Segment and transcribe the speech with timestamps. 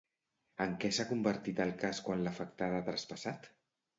[0.63, 3.49] En què s'ha convertit el cas quan l'afectada ha traspassat?